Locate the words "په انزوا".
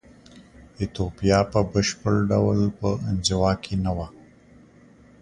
2.79-3.51